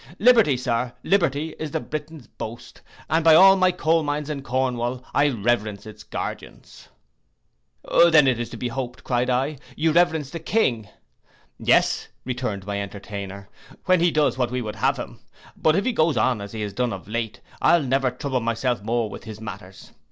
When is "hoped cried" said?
8.69-9.29